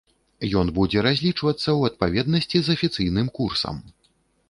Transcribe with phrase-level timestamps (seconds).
[0.61, 3.75] Ён будзе разлічвацца ў адпаведнасці з афіцыйным курсам.